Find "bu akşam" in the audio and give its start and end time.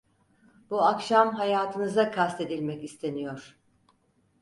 0.71-1.35